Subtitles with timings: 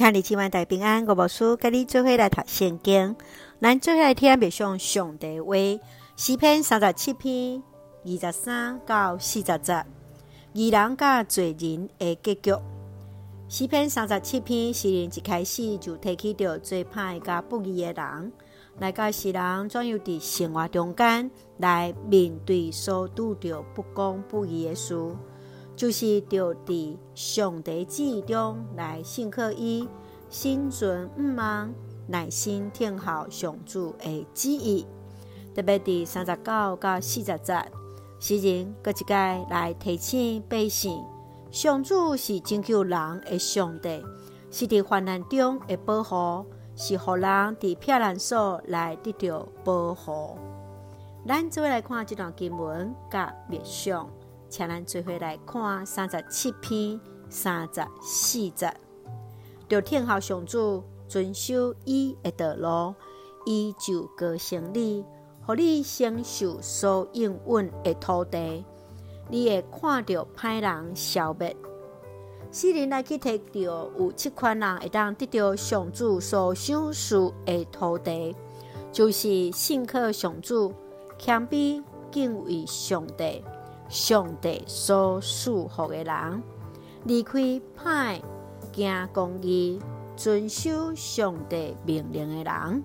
[0.00, 3.14] 向你千万大平安，我无输，跟你做伙来读圣经。
[3.60, 5.54] 咱做伙来听别上上帝话，
[6.16, 7.62] 诗篇三十七篇
[8.06, 9.84] 二十三到四十节，
[10.54, 12.54] 义人甲罪人的结局。
[13.46, 18.32] 诗篇三十七篇诗人一开始就提起着最歹甲不义的人，
[18.78, 24.94] 来甲世人怎样伫生活中间来面对所拄着不公不义的事。
[25.80, 29.88] 就是着伫上帝旨意中来信靠伊，
[30.28, 31.72] 心存毋忘，
[32.06, 34.86] 耐心听候上主的旨意。
[35.54, 37.64] 特别伫三十九到四十节，
[38.18, 39.14] 诗人搁一界
[39.48, 41.02] 来提醒百姓：
[41.50, 44.04] 上主是拯救人的上帝，
[44.50, 46.44] 是伫患难中的保护，
[46.76, 50.36] 是互人伫避难所来得到保护。
[51.26, 54.06] 咱做伙来看这段经文甲默想。
[54.50, 58.74] 请咱做伙来看三十七篇三十四节，
[59.68, 62.94] 着听候上主，遵守伊的道路，
[63.46, 65.04] 伊就高升你，
[65.46, 68.64] 互你承受所应允的土地。
[69.28, 71.56] 你会看到歹人消灭。
[72.50, 78.34] 世人来去摕到有七款人会当得到上主所赏赐的土地，
[78.90, 80.74] 就是信靠上主、
[81.16, 83.44] 谦卑敬畏上帝。
[83.90, 86.42] 上帝所赐福的人，
[87.04, 87.40] 离开
[87.76, 88.20] 歹，
[88.72, 89.80] 行公义，
[90.16, 92.84] 遵守上帝命令的人，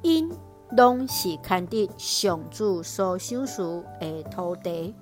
[0.00, 0.32] 因
[0.70, 4.94] 拢是牵得上主所赏赐的土地。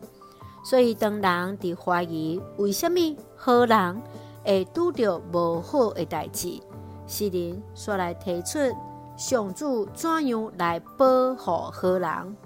[0.64, 4.02] 所以，当人伫怀疑为什物好人
[4.44, 6.60] 会拄着无好的代志，
[7.06, 8.58] 诗人煞来提出
[9.16, 12.36] 上主怎样来保护好人。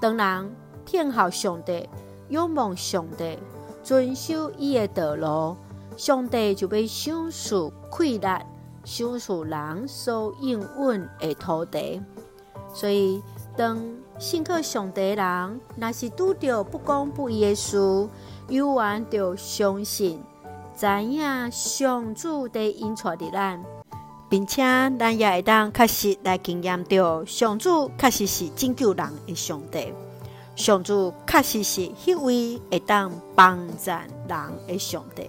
[0.00, 1.88] 当人听候上帝。
[2.30, 3.38] 仰望上帝，
[3.82, 5.56] 遵守伊的道路，
[5.96, 8.40] 上帝就被赏赐快乐，
[8.84, 12.02] 赏赐人所应允的土地。
[12.74, 13.22] 所以，
[13.56, 13.78] 当
[14.18, 17.78] 信靠上帝人，若是拄着不公不义的事，
[18.48, 20.22] 犹原着相信，
[20.76, 23.64] 知影上主的引带着咱，
[24.28, 24.62] 并且
[24.98, 29.94] 咱也会当确实来经验着上主确实是拯救人的上帝。
[30.58, 34.08] 上主确实是迄位会当帮助人
[34.66, 35.24] 的上帝。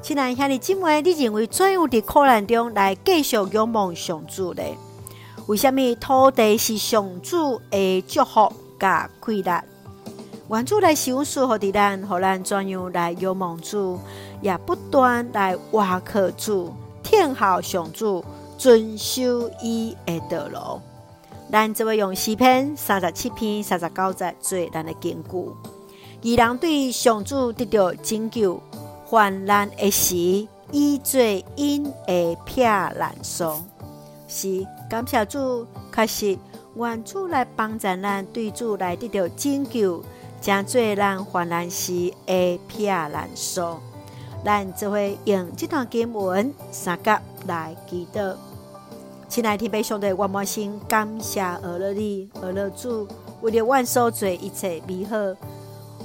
[0.00, 4.62] 亲爱兄弟姊妹，你认为怎样伫苦难中来继续仰望上主呢？
[5.48, 8.50] 为什么土地是上主的祝福
[8.80, 9.62] 甲快乐？
[10.48, 14.00] 愿主来赏赐予伫咱，互咱怎样来仰望主，
[14.40, 16.72] 也不断来挖苦主，
[17.02, 18.24] 听候上主，
[18.56, 20.80] 遵守伊的道路。
[21.50, 25.50] 咱这位用诗篇三十七篇三十九节做咱的根据，
[26.20, 28.60] 义人对上主得到拯救，
[29.06, 31.20] 患难的时，以做
[31.56, 33.62] 因的避难所。
[34.28, 36.38] 是感谢主，确实
[36.74, 40.04] 愿主来帮助咱，对主来得到拯救，
[40.42, 43.80] 将做咱患难时的避难所。
[44.44, 48.36] 咱就会用这段经文三甲来祈祷。
[49.28, 53.06] 亲爱的弟兄姊妹，我满心感谢俄勒你，俄勒主，
[53.42, 55.16] 为了阮所做一切美好，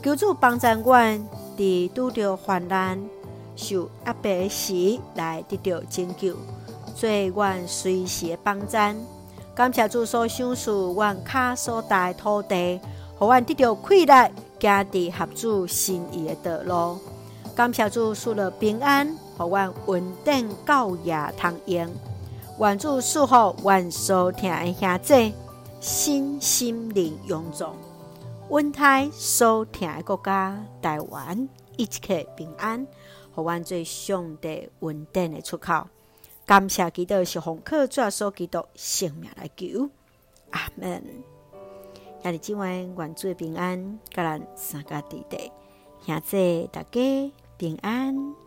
[0.04, 1.26] 求主帮助阮，
[1.58, 3.02] 伫拄着患难、
[3.56, 6.36] 受压迫时来得到拯救，
[6.94, 8.94] 做阮随时的帮赞。
[9.56, 12.78] 感谢主所赏赐阮脚所踏的土地，
[13.18, 17.00] 互阮得到快乐，行伫合主心意的道路。
[17.56, 21.90] 感谢主赐了平安，互阮稳定到夜通用。
[22.60, 25.34] 愿主赐福，愿所听的兄姊，
[25.82, 27.76] 身心灵永壮，
[28.50, 32.86] 稳泰所听的国家台湾一切平安，
[33.34, 35.88] 互阮做上帝稳定的出口。
[36.46, 39.90] 感谢基督是红客主所基督性命来求，
[40.52, 41.04] 阿门。
[42.22, 45.52] 兄弟姊妹，愿主平安，甲咱三个弟弟，
[46.06, 48.43] 兄弟大家平安。